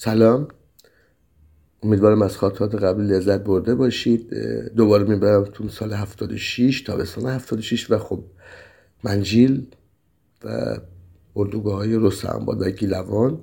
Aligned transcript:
سلام. 0.00 0.48
امیدوارم 1.82 2.22
از 2.22 2.36
خاطرات 2.36 2.74
قبل 2.74 3.02
لذت 3.02 3.40
برده 3.40 3.74
باشید. 3.74 4.34
دوباره 4.76 5.04
می‌برم 5.04 5.44
تو 5.44 5.68
سال 5.68 5.92
76 5.92 6.82
تابستان 6.82 7.26
76 7.26 7.90
و 7.90 7.98
خب 7.98 8.24
منجیل 9.04 9.66
و 10.44 10.78
اردوگاه 11.36 11.76
های 11.76 11.96
رستم 11.96 12.44
و 12.46 12.70
گیلوان. 12.70 13.40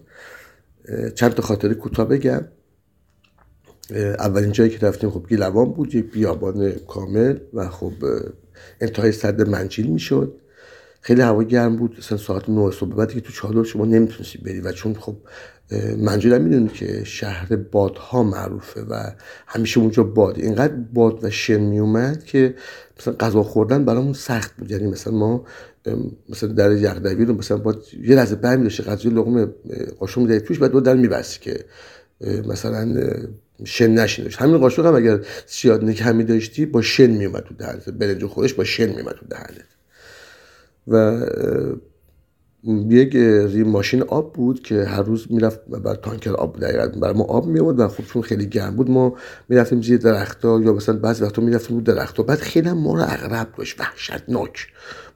چند 1.15 1.31
تا 1.31 1.43
خاطر 1.43 1.73
کوتاه 1.73 2.07
بگم. 2.07 2.41
اولین 4.19 4.51
جایی 4.51 4.69
که 4.69 4.87
رفتیم 4.87 5.09
خب 5.09 5.25
گیلوان 5.29 5.71
بود 5.71 5.95
یک 5.95 6.11
بیابان 6.11 6.71
کامل 6.71 7.37
و 7.53 7.69
خب 7.69 7.93
انتهای 8.81 9.11
صد 9.11 9.49
منجیل 9.49 9.87
می‌شد. 9.87 10.41
خیلی 11.05 11.21
هوا 11.21 11.43
گرم 11.43 11.75
بود 11.75 11.95
مثلا 11.97 12.17
ساعت 12.17 12.49
9 12.49 12.71
صبح. 12.71 12.95
بعد 12.95 13.13
که 13.13 13.21
تو 13.21 13.31
چادر 13.31 13.63
شما 13.63 13.85
نمی‌تونستی 13.85 14.37
بری 14.37 14.59
و 14.59 14.71
چون 14.71 14.93
خب 14.93 15.15
منجیل 15.97 16.37
می‌دونی 16.37 16.67
که 16.67 17.03
شهر 17.03 17.55
بادها 17.55 18.23
معروفه 18.23 18.81
و 18.81 19.11
همیشه 19.47 19.79
اونجا 19.79 20.03
باد. 20.03 20.39
اینقدر 20.39 20.73
باد 20.93 21.23
و 21.23 21.29
شن 21.29 21.57
میومد 21.57 22.23
که 22.23 22.55
مثلا 22.99 23.13
غذا 23.13 23.43
خوردن 23.43 23.85
برامون 23.85 24.13
سخت 24.13 24.55
بود. 24.57 24.71
یعنی 24.71 24.87
مثلا 24.87 25.13
ما 25.13 25.45
مثلا 26.29 26.49
در 26.49 26.71
یخدوی 26.71 27.25
رو 27.25 27.33
مثلا 27.33 27.57
با 27.57 27.75
یه 28.03 28.15
لحظه 28.15 28.35
برمی 28.35 28.63
داشته 28.63 28.83
غذای 28.83 29.13
لقمه 29.13 29.45
قاشق 29.99 30.21
می‌دهی 30.21 30.39
توش 30.39 30.59
بعد 30.59 30.71
دو 30.71 30.79
در 30.79 30.95
میبستی 30.95 31.39
که 31.39 31.65
مثلا 32.47 33.07
شن 33.63 33.91
نشین 33.91 34.25
داشت 34.25 34.41
همین 34.41 34.57
قاشق 34.57 34.85
هم 34.85 34.95
اگر 34.95 35.19
سیاد 35.45 35.91
کمی 35.91 36.23
داشتی 36.23 36.65
با 36.65 36.81
شن 36.81 37.07
میومد 37.07 37.43
تو 37.43 37.53
دهنت. 37.53 37.89
برنج 37.89 38.25
خودش 38.25 38.53
با 38.53 38.63
شن 38.63 38.85
میومد 38.85 39.13
تو 39.13 39.25
دهنت. 39.29 39.74
و 40.87 41.21
یک 42.89 43.15
ماشین 43.65 44.01
آب 44.01 44.33
بود 44.33 44.63
که 44.63 44.83
هر 44.83 45.01
روز 45.01 45.25
می‌رفت 45.29 45.59
بر 45.67 45.95
تانکر 45.95 46.31
آب 46.31 46.59
دقیقا 46.59 46.99
بر 46.99 47.13
ما 47.13 47.23
آب 47.23 47.47
میومد 47.47 47.79
و 47.79 47.87
خب 47.87 48.03
چون 48.03 48.21
خیلی 48.21 48.45
گرم 48.45 48.75
بود 48.75 48.91
ما 48.91 49.13
می‌رفتیم 49.49 49.81
زیر 49.81 49.97
درختها 49.97 50.61
یا 50.61 50.73
مثلا 50.73 50.97
بعضی 50.97 51.23
وقتا 51.23 51.41
می‌رفتیم 51.41 51.77
رو 51.77 51.83
درختها. 51.83 52.23
بعد 52.23 52.39
خیلی 52.39 52.71
ما 52.71 52.95
رو 52.95 53.01
اغرب 53.01 53.47
داشت 53.57 53.79
وحشتناک 53.79 54.67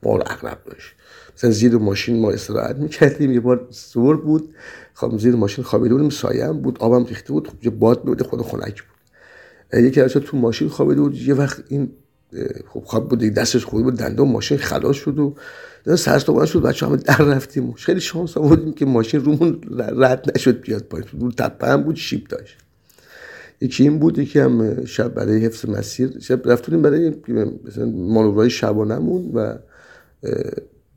ما 0.04 0.16
رو 0.16 0.24
اغرب 0.28 0.58
داشت. 0.66 0.96
مثلا 1.38 1.52
زیر 1.52 1.78
ماشین 1.78 2.22
ما 2.22 2.32
استراحت 2.32 2.76
می‌کردیم 2.76 3.32
یه 3.32 3.40
بار 3.40 3.68
زور 3.70 4.18
بود. 4.18 4.56
خب 4.94 5.18
زیر 5.18 5.36
ماشین 5.36 5.64
خوابیده 5.64 5.94
بودیم 5.94 6.10
سایه 6.10 6.46
هم 6.46 6.62
بود 6.62 6.78
آبم 6.80 7.06
ریخته 7.06 7.34
بود 7.34 7.48
خب 7.48 7.66
یه 7.66 7.70
باد 7.72 8.06
میومد 8.06 8.24
خود 8.24 8.42
خنک 8.42 8.84
بود. 8.84 9.00
یکی 9.84 10.02
از 10.02 10.14
تو 10.14 10.38
ماشین 10.38 10.70
خوابیده 10.70 11.02
بود 11.02 11.16
یه 11.16 11.34
وقت 11.34 11.64
این 11.68 11.92
خب 12.68 12.84
خواب 12.86 13.10
بود 13.10 13.20
دستش 13.20 13.66
خوبی 13.66 13.84
بود 13.84 13.98
دنده 13.98 14.24
ماشین 14.24 14.58
خلاص 14.58 14.96
شد 14.96 15.20
و 15.20 15.36
سرستوان 15.96 16.46
شد 16.46 16.62
بچه 16.62 16.86
همه 16.86 16.98
در 16.98 17.18
رفتیم. 17.18 17.72
خیلی 17.72 18.02
شانس 18.02 18.38
آوردیم 18.38 18.74
که 18.74 18.86
ماشین 18.86 19.20
رومون 19.20 19.62
رد 19.78 20.32
نشد 20.36 20.62
بیاد 20.62 20.84
پایین. 20.84 21.08
رو 21.20 21.32
تپه 21.32 21.68
هم 21.68 21.84
بود 21.84 21.96
شیب 21.96 22.28
داشت. 22.28 22.58
یکی 23.62 23.84
این 23.84 24.00
بود 24.00 24.20
یکی 24.20 24.40
هم 24.40 24.86
شب 24.86 25.14
برای 25.14 25.46
حفظ 25.46 25.70
مسیر. 25.70 26.20
شب 26.20 26.42
رفتونیم 26.46 26.82
برای 26.82 27.14
مثلا 27.68 27.86
مانورهای 27.86 28.50
شبانمون 28.50 29.32
و 29.34 29.58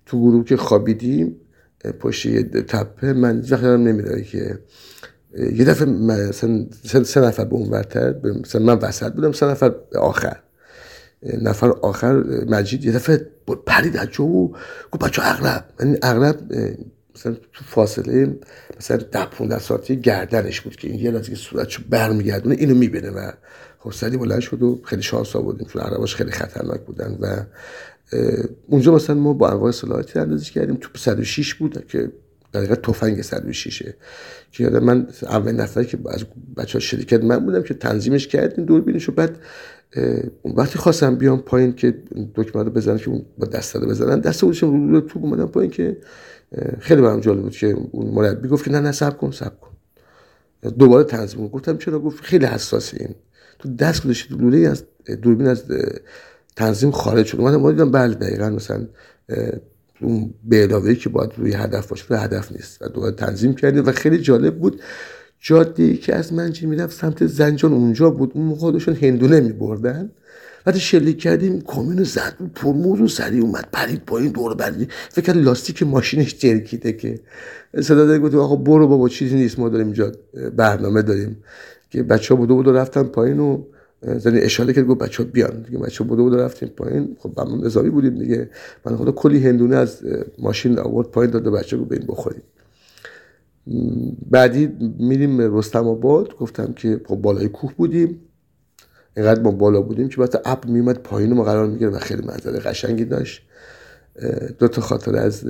تو 0.06 0.20
گروه 0.20 0.44
که 0.44 0.56
خوابیدیم 0.56 1.36
پشت 2.00 2.28
تپه 2.46 3.12
من 3.12 3.44
وقتی 3.50 3.66
نمیداره 3.66 4.22
که 4.22 4.58
یه 5.38 5.64
دفعه 5.64 5.88
مثلا 5.88 6.66
سه 6.82 7.20
نفر 7.20 7.44
به 7.44 7.54
اون 7.54 7.70
ورتر 7.70 8.14
مثلا 8.40 8.62
من 8.62 8.78
وسط 8.78 9.12
بودم 9.12 9.32
سه 9.32 9.46
نفر 9.46 9.74
آخر. 9.98 10.36
نفر 11.22 11.70
آخر 11.70 12.22
مجید 12.48 12.84
یه 12.84 12.92
دفعه 12.92 13.26
پرید 13.66 13.96
از 13.96 14.08
جو 14.08 14.48
گفت 14.92 15.04
بچه 15.04 15.22
اغلب. 15.24 15.64
یعنی 15.80 15.96
اغلب 16.02 16.40
مثلا 17.16 17.36
تو 17.52 17.64
فاصله 17.64 18.36
مثلا 18.78 18.96
ده 18.96 19.24
15 19.24 19.58
ساعتی 19.58 19.96
گردنش 19.96 20.60
بود 20.60 20.76
که 20.76 20.88
این 20.88 21.00
یه 21.00 21.10
لحظه 21.10 21.30
که 21.30 21.36
صورتشو 21.36 21.82
برمیگردونه 21.90 22.54
اینو 22.54 22.74
می‌بینه 22.74 23.10
و 23.10 23.30
خب 23.78 23.92
سری 23.92 24.16
بلند 24.16 24.40
شد 24.40 24.62
و 24.62 24.80
خیلی 24.84 25.02
شانس 25.02 25.36
آوردیم 25.36 25.66
چون 25.66 25.82
عرباش 25.82 26.14
خیلی 26.14 26.30
خطرناک 26.30 26.80
بودن 26.80 27.18
و 27.20 27.44
اونجا 28.68 28.94
مثلا 28.94 29.16
ما 29.16 29.32
با 29.32 29.48
انواع 29.48 29.70
سلاحاتی 29.70 30.18
اندازی 30.18 30.50
کردیم. 30.50 30.76
توپ 30.80 30.96
106 30.96 31.54
بود 31.54 31.86
که 31.86 32.12
دقیقا 32.54 32.74
تفنگ 32.74 33.22
106 33.22 33.82
که 34.52 34.64
یادم 34.64 34.84
من 34.84 35.06
اول 35.22 35.52
نفر 35.52 35.84
که 35.84 35.98
از 36.08 36.24
بچه 36.56 36.72
ها 36.72 36.80
شرکت 36.80 37.24
من 37.24 37.38
بودم 37.38 37.62
که 37.62 37.74
تنظیمش 37.74 38.28
کردیم 38.28 38.64
دوربینش 38.64 39.08
و 39.08 39.12
بعد 39.12 39.38
وقتی 40.44 40.78
خواستم 40.78 41.16
بیام 41.16 41.38
پایین 41.38 41.72
که 41.72 42.02
دکمه 42.34 42.62
رو 42.62 42.70
بزنن 42.70 42.98
که 42.98 43.10
با 43.38 43.46
دست 43.46 43.76
رو 43.76 43.88
بزنن 43.88 44.20
دست 44.20 44.40
بودشم 44.40 44.90
رو 44.90 45.00
تو 45.00 45.18
اومدم 45.18 45.46
پایین 45.46 45.70
که 45.70 45.96
خیلی 46.80 47.02
برام 47.02 47.20
جالب 47.20 47.42
بود 47.42 47.56
که 47.56 47.76
اون 47.90 48.06
مربی 48.06 48.48
گفت 48.48 48.64
که 48.64 48.70
نه 48.70 48.80
نه 48.80 48.92
سب 48.92 49.18
کن 49.18 49.30
سب 49.30 49.60
کن. 49.60 49.68
دوباره 50.78 51.04
تنظیم 51.04 51.48
گفتم 51.48 51.78
چرا؟ 51.78 51.98
گفت 51.98 52.24
خیلی 52.24 52.44
حساسه 52.44 52.96
این. 53.00 53.14
تو 53.58 53.74
دست 53.76 54.04
گذاشتی 54.04 54.34
لوله 54.34 54.58
از 54.58 54.84
دوربین 55.22 55.46
از 55.46 55.64
تنظیم 56.56 56.90
خارج 56.90 57.26
شد. 57.26 57.40
اومدم 57.40 57.70
دیدم 57.70 57.90
بله 57.90 58.14
دقیقا 58.14 58.50
مثلا 58.50 58.86
اون 60.04 60.34
به 60.44 60.62
علاوه 60.62 60.94
که 60.94 61.08
باید 61.08 61.30
روی 61.36 61.52
هدف 61.54 61.86
باشه 61.86 62.04
روی 62.08 62.18
هدف 62.18 62.52
نیست. 62.52 62.82
و 62.82 62.88
دوباره 62.88 63.12
تنظیم 63.12 63.54
کردیم 63.54 63.86
و 63.86 63.92
خیلی 63.92 64.18
جالب 64.18 64.58
بود. 64.58 64.80
جاده 65.40 65.96
که 65.96 66.14
از 66.14 66.32
منجی 66.32 66.66
می‌رفت؟ 66.66 67.00
سمت 67.00 67.26
زنجان 67.26 67.72
اونجا 67.72 68.10
بود. 68.10 68.32
اون 68.34 68.54
خودشون 68.54 68.94
هندونه 68.94 69.40
میبردن. 69.40 70.10
وقتی 70.66 70.80
شلیک 70.80 71.18
کردیم 71.18 71.60
کامین 71.60 72.02
زد 72.02 72.34
ترمز 72.54 73.00
و 73.00 73.08
سری 73.08 73.40
اومد. 73.40 73.68
پرید 73.72 74.02
پایین 74.06 74.32
دور 74.32 74.54
بردی 74.54 74.88
فکر 75.10 75.32
لاستیک 75.32 75.82
ماشینش 75.82 76.38
جرکیده 76.38 76.92
که. 76.92 77.20
صدا 77.80 78.06
داره 78.06 78.18
گفت 78.18 78.34
آقا 78.34 78.56
برو 78.56 78.88
بابا 78.88 79.08
چیزی 79.08 79.36
نیست. 79.36 79.58
ما 79.58 79.68
داریم 79.68 79.86
اینجا 79.86 80.12
برنامه 80.56 81.02
داریم. 81.02 81.36
که 81.90 82.02
بچه 82.02 82.34
ها 82.34 82.40
بودو 82.40 82.54
بودو 82.54 82.72
رفتن 82.72 83.02
پایین 83.02 83.40
و 83.40 83.62
زنی 84.02 84.38
اشاره 84.38 84.72
کرد 84.72 84.86
گفت 84.86 85.00
بچه 85.00 85.24
بیان 85.24 85.62
دیگه 85.62 85.78
بچه 85.78 86.04
ها 86.04 86.10
بودو 86.10 86.22
بودو 86.22 86.36
رفتیم 86.36 86.68
پایین. 86.68 87.16
خب 87.18 87.34
بمون 87.34 87.64
نظامی 87.64 87.90
بودیم 87.90 88.14
دیگه. 88.14 88.50
من 88.86 88.96
خدا 88.96 89.12
کلی 89.12 89.48
هندونه 89.48 89.76
از 89.76 90.02
ماشین 90.38 90.78
آورد 90.78 91.08
پایین 91.08 91.30
داد 91.30 91.48
بچه 91.48 91.76
گفت 91.76 91.88
بریم 91.88 92.06
بخوریم. 92.08 92.42
بعدی 94.30 94.66
میریم 94.98 95.58
رستم 95.58 95.88
آباد. 95.88 96.36
گفتم 96.36 96.72
که 96.72 97.00
خب 97.06 97.16
بالای 97.16 97.48
کوه 97.48 97.74
بودیم. 97.76 98.20
اینقدر 99.16 99.42
ما 99.42 99.50
بالا 99.50 99.82
بودیم 99.82 100.08
که 100.08 100.20
وقتی 100.20 100.38
اپ 100.44 100.66
میمد 100.66 100.98
پایین 100.98 101.32
ما 101.32 101.44
قرار 101.44 101.66
می‌گیره 101.66 101.90
و 101.90 101.98
خیلی 101.98 102.22
منظره 102.22 102.58
قشنگی 102.58 103.04
داشت. 103.04 103.42
دو 104.58 104.68
تا 104.68 104.82
خاطر 104.82 105.16
از 105.16 105.44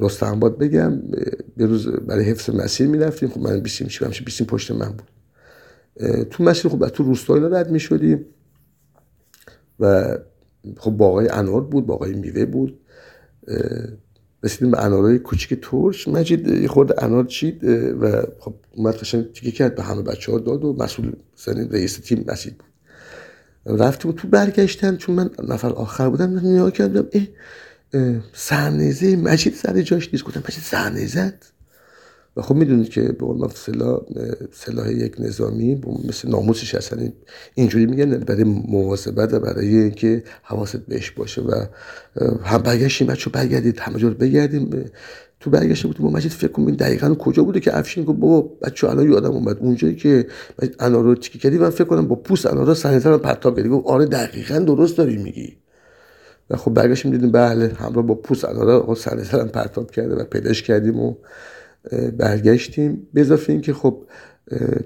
رستم 0.00 0.26
آباد 0.26 0.58
بگم. 0.58 1.02
به 1.56 1.66
روز 1.66 1.88
برای 1.88 2.24
حفظ 2.24 2.50
مسیر 2.50 2.88
می‌رفتیم. 2.88 3.28
خب 3.28 3.40
من 3.40 3.60
بیسیم 3.60 3.88
چی 3.88 4.24
بیسیم 4.24 4.46
پشت 4.46 4.70
من 4.70 4.88
بود. 4.88 5.10
تو 6.30 6.44
مسیر 6.44 6.70
خب 6.70 6.88
تو 6.88 7.02
روستایی 7.04 7.42
رد 7.42 7.70
می‌شدیم 7.70 8.26
و 9.80 10.16
خب 10.76 10.90
باقای 10.90 11.28
انار 11.28 11.60
بود 11.60 11.86
باقای 11.86 12.14
میوه 12.14 12.44
بود. 12.44 12.80
رسیدیم 14.42 14.70
به 14.70 14.84
انارای 14.84 15.18
کوچیک 15.18 15.60
ترش. 15.62 16.08
مجید 16.08 16.48
یه 16.48 16.68
خورده 16.68 17.04
انار 17.04 17.24
چید 17.24 17.64
و 18.00 18.22
خب 18.38 18.54
اومد 18.74 18.94
قشنگ 18.94 19.32
تیکه 19.32 19.50
کرد 19.50 19.74
به 19.74 19.82
همه 19.82 20.02
بچه 20.02 20.32
ها 20.32 20.38
داد 20.38 20.64
و 20.64 20.72
مسئول 20.72 21.12
رئیس 21.46 21.96
تیم 21.96 22.24
مسید 22.28 22.58
بود. 22.58 22.70
رفتیم 23.80 24.12
تو 24.12 24.28
برگشتن 24.28 24.96
چون 24.96 25.14
من 25.14 25.30
نفر 25.48 25.68
آخر 25.68 26.08
بودم 26.08 26.38
نیا 26.38 26.70
کردم 26.70 27.06
اه 27.12 28.20
سرنیزه 28.32 29.16
مجید 29.16 29.54
سر 29.54 29.82
جاش 29.82 30.08
نیست. 30.12 30.24
گفتم 30.24 30.40
مجید 30.40 30.62
سرنیزت 30.64 31.52
و 32.36 32.42
خب 32.42 32.54
می‌دونید 32.54 32.88
که 32.88 33.02
به 33.02 33.26
عنوان 33.26 33.50
سلاح 33.54 34.00
سلاح 34.52 34.92
یک 34.92 35.14
نظامی 35.18 35.80
مثل 36.08 36.28
ناموسش 36.28 36.74
اصلا 36.74 37.08
اینجوری 37.54 37.86
میگن 37.86 38.18
برای 38.18 38.44
مواظبت 38.44 39.34
و 39.34 39.40
برای 39.40 39.76
اینکه 39.76 40.22
حواست 40.42 40.76
بهش 40.76 41.10
باشه 41.10 41.42
و 41.42 41.64
هم 42.44 42.58
برگشتیم 42.58 43.06
بچه 43.06 43.30
برگردید 43.30 43.78
همه 43.78 43.98
جور 43.98 44.14
بگردیم. 44.14 44.90
تو 45.40 45.50
برگشته 45.50 45.86
بود 45.86 45.98
با 45.98 46.10
مجید 46.10 46.32
فکر 46.32 46.52
کنم 46.52 46.70
دقیقا 46.70 47.14
کجا 47.14 47.44
بوده 47.44 47.60
که 47.60 47.78
افشین 47.78 48.04
گفت 48.04 48.18
بابا 48.18 48.40
بچه 48.62 48.88
الان 48.88 49.12
یادم 49.12 49.30
اومد 49.30 49.58
اونجایی 49.58 49.96
که 49.96 50.26
انار 50.80 51.04
رو 51.04 51.14
کردی. 51.14 51.58
من 51.58 51.70
فکر 51.70 51.84
کنم 51.84 52.08
با 52.08 52.14
پوست 52.16 52.46
انار 52.46 52.76
رو 53.04 53.18
پرتاب 53.18 53.56
کردی. 53.56 53.68
گفت 53.68 53.86
آره 53.86 54.06
دقیقا 54.06 54.58
درست 54.58 54.96
داری 54.96 55.16
میگی. 55.16 55.56
و 56.50 56.56
خب 56.56 56.74
برگشتیم 56.74 57.10
دیدیم 57.10 57.32
بله 57.32 57.72
همراه 57.78 58.06
با 58.06 58.14
پوست 58.14 58.44
انار 58.44 58.86
رو 58.86 58.94
سنیتر 58.94 59.44
پرتاب 59.44 59.90
کرده 59.90 60.14
و 60.14 60.24
پیداش 60.24 60.62
کردیم 60.62 61.00
و 61.00 61.14
برگشتیم. 62.18 63.06
به 63.14 63.20
اضافه 63.20 63.52
اینکه 63.52 63.72
خب 63.72 64.04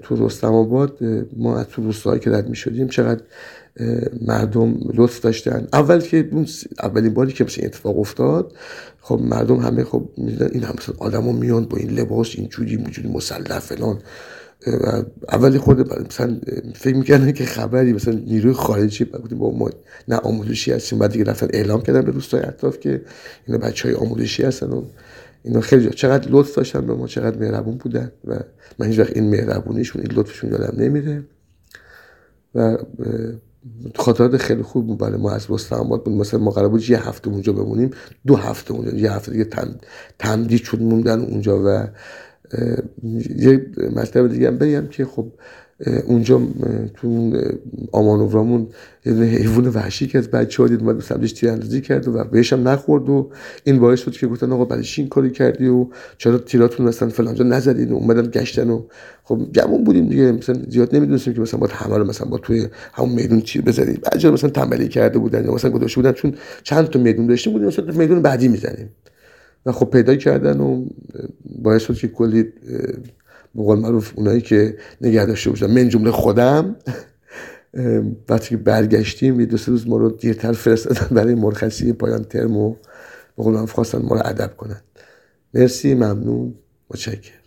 تو 0.01 0.25
رستم 0.25 0.53
آباد 0.53 0.99
ما 1.37 1.57
از 1.57 1.67
تو 1.67 1.83
روستاهایی 1.83 2.21
که 2.21 2.29
رد 2.29 2.49
می 2.49 2.55
شدیم 2.55 2.87
چقدر 2.87 3.21
مردم 4.21 4.77
لطف 4.93 5.19
داشتن. 5.19 5.67
اول 5.73 6.01
که 6.01 6.29
اولین 6.83 7.13
باری 7.13 7.33
که 7.33 7.43
مثل 7.43 7.61
اتفاق 7.65 7.99
افتاد 7.99 8.53
خب 9.01 9.19
مردم 9.23 9.55
همه 9.55 9.83
خب 9.83 10.09
این 10.51 10.63
هم 10.63 10.75
آدم 10.97 11.35
میان 11.35 11.65
با 11.65 11.77
این 11.77 11.89
لباس 11.89 12.33
اینجوری 12.35 12.75
اینجوری 12.75 13.07
مسلح 13.09 13.59
فلان. 13.59 13.99
اولی 15.29 15.57
خود 15.57 15.93
مثلا 16.07 16.39
فکر 16.75 16.95
می‌کردن 16.95 17.31
که 17.31 17.45
خبری 17.45 17.93
مثلا 17.93 18.13
نیروی 18.13 18.53
خارجی 18.53 19.03
بودیم 19.03 19.37
با 19.37 19.51
ما 19.51 19.69
نه 20.07 20.15
آموزشی 20.15 20.71
هستیم. 20.71 20.99
بعد 20.99 21.11
دیگه 21.11 21.23
رفتن 21.23 21.47
اعلام 21.53 21.81
کردن 21.81 22.01
به 22.01 22.11
روستای 22.11 22.41
اطراف 22.41 22.79
که 22.79 23.01
اینا 23.47 23.59
بچه 23.59 23.87
های 23.87 23.97
آموزشی 23.97 24.43
هستن 24.43 24.69
و 24.69 24.83
اینا 25.45 25.61
خیلی 25.61 25.89
چقدر 25.89 26.27
لطف 26.31 26.55
داشتن 26.55 26.87
به 26.87 26.95
ما 26.95 27.07
چقدر 27.07 27.39
مهربون 27.39 27.77
بودن 27.77 28.11
و 28.25 28.39
من 28.79 28.87
هیچ 28.87 28.99
وقت 28.99 29.17
این 29.17 29.29
مهربونیشون 29.29 30.01
این 30.01 30.11
لطفشون 30.11 30.51
یادم 30.51 30.83
نمیره. 30.83 31.23
و 32.55 32.77
خاطرات 33.95 34.37
خیلی 34.37 34.63
خوب 34.63 34.87
بود 34.87 34.97
برای 34.97 35.17
ما 35.17 35.31
از 35.31 35.71
آباد 35.71 36.03
بود. 36.03 36.13
مثلا 36.13 36.39
ما 36.39 36.51
قرار 36.51 36.69
بود 36.69 36.89
یه 36.89 37.07
هفته 37.07 37.29
اونجا 37.29 37.53
بمونیم. 37.53 37.91
دو 38.27 38.35
هفته 38.35 38.71
اونجا 38.73 38.97
یه 38.97 39.11
هفته 39.11 39.31
دیگه 39.31 39.43
تم... 39.43 39.75
تمدید 40.19 40.63
شد 40.63 40.81
موندن 40.81 41.19
اونجا 41.21 41.61
و 41.65 41.87
یه 43.35 43.65
مطلب 43.95 44.27
دیگه 44.27 44.47
هم 44.47 44.57
بگم 44.57 44.87
که 44.87 45.05
خب 45.05 45.31
اونجا 46.07 46.41
تو 46.93 47.31
آمانوورامون 47.91 48.67
یه 49.05 49.13
حیوان 49.13 49.67
وحشی 49.67 50.07
که 50.07 50.17
از 50.17 50.27
بچه 50.27 50.63
ها 50.63 50.69
دید 50.69 50.79
اومد 50.79 51.01
سمتش 51.01 51.31
تیراندازی 51.33 51.81
کرد 51.81 52.07
و 52.07 52.23
بهش 52.23 52.53
هم 52.53 52.67
نخورد 52.67 53.09
و 53.09 53.29
این 53.63 53.79
باعث 53.79 53.99
شد 53.99 54.11
که 54.11 54.27
گفتن 54.27 54.51
آقا 54.51 54.65
برای 54.65 54.85
این 54.97 55.07
کاری 55.07 55.31
کردی 55.31 55.67
و 55.67 55.87
چرا 56.17 56.37
تیراتون 56.37 56.85
مثلا 56.85 57.09
فلانجا 57.09 57.45
نزدین 57.45 57.91
و 57.91 57.95
اومدن 57.95 58.29
گشتن 58.29 58.69
و 58.69 58.81
خب 59.23 59.39
جمعون 59.51 59.83
بودیم 59.83 60.09
دیگه 60.09 60.31
مثلا 60.31 60.59
زیاد 60.69 60.95
نمی‌دونستیم 60.95 61.33
که 61.33 61.41
مثلا 61.41 61.59
با 61.59 61.67
همه 61.67 61.97
رو 61.97 62.05
مثلا 62.05 62.27
با 62.27 62.37
توی 62.37 62.67
همون 62.93 63.09
میدون 63.09 63.41
تیر 63.41 63.61
بزنیم. 63.61 63.99
بعضی 64.11 64.29
مثلا 64.29 64.49
تنبلی 64.49 64.87
کرده 64.87 65.19
بودن 65.19 65.45
یا 65.45 65.53
مثلا 65.53 65.71
گذاشته 65.71 65.95
بودن 65.95 66.11
چون 66.11 66.33
چند 66.63 66.87
تا 66.87 66.99
میدون 66.99 67.27
داشتیم 67.27 67.53
بودیم 67.53 67.67
مثلا 67.67 67.85
میدون 67.85 68.21
بعدی 68.21 68.47
می‌زنیم. 68.47 68.89
و 69.65 69.71
خب 69.71 69.85
پیدا 69.85 70.15
کردن 70.15 70.59
و 70.59 70.85
باعث 71.63 71.81
شد 71.81 71.95
که 71.95 72.07
کلی 72.07 72.45
بقول 73.55 73.79
معروف 73.79 74.13
اونایی 74.15 74.41
که 74.41 74.77
نگه 75.01 75.25
داشته 75.25 75.49
بودن 75.49 75.71
من 75.71 75.89
جمله 75.89 76.11
خودم 76.11 76.75
وقتی 78.29 78.49
که 78.49 78.57
برگشتیم 78.57 79.39
یه 79.39 79.45
دو 79.45 79.57
سه 79.57 79.71
روز 79.71 79.87
ما 79.87 79.97
رو 79.97 80.09
دیرتر 80.09 80.51
فرستادن 80.53 81.15
برای 81.15 81.35
مرخصی 81.35 81.93
پایان 81.93 82.23
ترم 82.23 82.57
و 82.57 82.75
بقول 83.37 83.53
معروف 83.53 83.71
خواستن 83.71 84.01
ما 84.01 84.15
رو 84.15 84.21
ادب 84.25 84.57
کنن. 84.57 84.81
مرسی 85.53 85.93
ممنون 85.93 86.55
متشکرم. 86.89 87.44